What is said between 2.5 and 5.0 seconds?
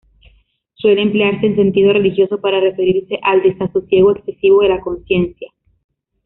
referirse al desasosiego excesivo de la